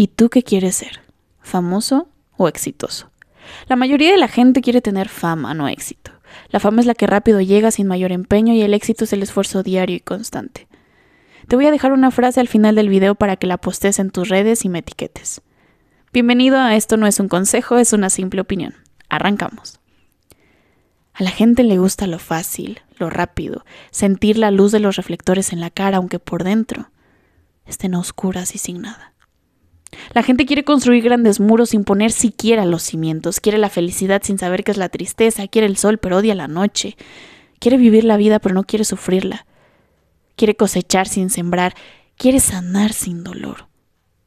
[0.00, 1.02] ¿Y tú qué quieres ser?
[1.42, 2.08] ¿Famoso
[2.38, 3.10] o exitoso?
[3.68, 6.10] La mayoría de la gente quiere tener fama, no éxito.
[6.48, 9.22] La fama es la que rápido llega sin mayor empeño y el éxito es el
[9.22, 10.68] esfuerzo diario y constante.
[11.48, 14.10] Te voy a dejar una frase al final del video para que la postes en
[14.10, 15.42] tus redes y me etiquetes.
[16.14, 18.76] Bienvenido a Esto no es un consejo, es una simple opinión.
[19.10, 19.80] Arrancamos.
[21.12, 25.52] A la gente le gusta lo fácil, lo rápido, sentir la luz de los reflectores
[25.52, 26.90] en la cara, aunque por dentro
[27.66, 29.10] estén oscuras y sin nada.
[30.14, 34.38] La gente quiere construir grandes muros sin poner siquiera los cimientos, quiere la felicidad sin
[34.38, 36.96] saber qué es la tristeza, quiere el sol pero odia la noche,
[37.58, 39.46] quiere vivir la vida pero no quiere sufrirla,
[40.36, 41.74] quiere cosechar sin sembrar,
[42.16, 43.70] quiere sanar sin dolor.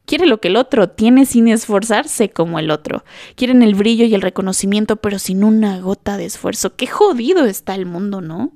[0.06, 3.06] Quiere lo que el otro tiene sin esforzarse como el otro.
[3.36, 6.76] Quieren el brillo y el reconocimiento, pero sin una gota de esfuerzo.
[6.76, 8.52] Qué jodido está el mundo, ¿no?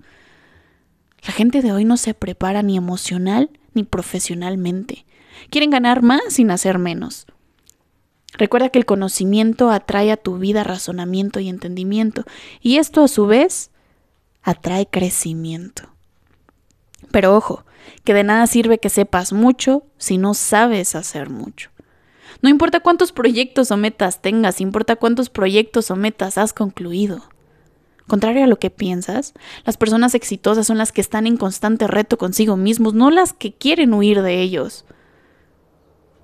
[1.25, 5.05] La gente de hoy no se prepara ni emocional ni profesionalmente.
[5.49, 7.25] Quieren ganar más sin hacer menos.
[8.33, 12.23] Recuerda que el conocimiento atrae a tu vida razonamiento y entendimiento,
[12.61, 13.71] y esto a su vez
[14.43, 15.89] atrae crecimiento.
[17.11, 17.65] Pero ojo,
[18.03, 21.69] que de nada sirve que sepas mucho si no sabes hacer mucho.
[22.41, 27.23] No importa cuántos proyectos o metas tengas, importa cuántos proyectos o metas has concluido.
[28.07, 29.33] Contrario a lo que piensas,
[29.65, 33.53] las personas exitosas son las que están en constante reto consigo mismos, no las que
[33.53, 34.85] quieren huir de ellos.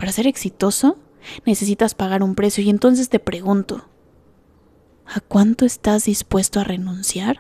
[0.04, 0.98] Para ser exitoso,
[1.46, 3.88] necesitas pagar un precio y entonces te pregunto,
[5.06, 7.40] ¿a cuánto estás dispuesto a renunciar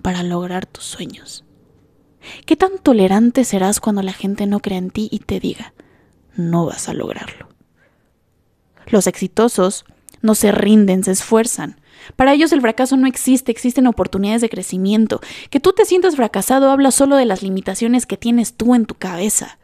[0.00, 1.44] para lograr tus sueños?
[2.46, 5.74] ¿Qué tan tolerante serás cuando la gente no crea en ti y te diga,
[6.36, 7.48] no vas a lograrlo?
[8.86, 9.84] Los exitosos
[10.22, 11.80] no se rinden, se esfuerzan.
[12.14, 15.20] Para ellos el fracaso no existe, existen oportunidades de crecimiento.
[15.50, 18.94] Que tú te sientas fracasado habla solo de las limitaciones que tienes tú en tu
[18.94, 19.58] cabeza.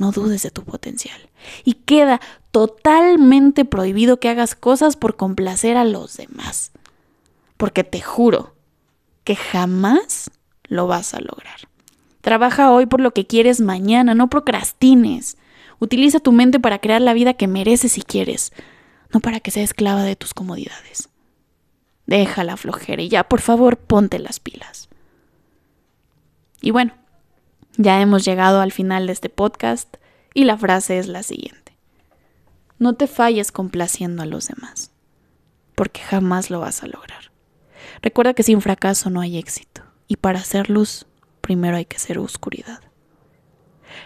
[0.00, 1.28] No dudes de tu potencial.
[1.62, 6.72] Y queda totalmente prohibido que hagas cosas por complacer a los demás.
[7.58, 8.54] Porque te juro
[9.24, 10.30] que jamás
[10.64, 11.68] lo vas a lograr.
[12.22, 15.36] Trabaja hoy por lo que quieres mañana, no procrastines.
[15.80, 18.54] Utiliza tu mente para crear la vida que mereces y quieres,
[19.12, 21.10] no para que sea esclava de tus comodidades.
[22.06, 24.88] Deja la flojera y ya, por favor, ponte las pilas.
[26.62, 26.94] Y bueno,
[27.76, 29.96] ya hemos llegado al final de este podcast
[30.34, 31.76] y la frase es la siguiente.
[32.78, 34.92] No te falles complaciendo a los demás,
[35.74, 37.30] porque jamás lo vas a lograr.
[38.02, 41.06] Recuerda que sin fracaso no hay éxito, y para hacer luz,
[41.40, 42.80] primero hay que ser oscuridad.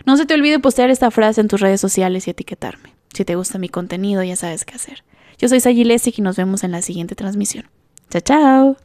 [0.07, 2.95] No se te olvide postear esta frase en tus redes sociales y etiquetarme.
[3.12, 5.05] Si te gusta mi contenido, ya sabes qué hacer.
[5.39, 7.69] Yo soy Sayilesic y nos vemos en la siguiente transmisión.
[8.11, 8.84] Chao, chao.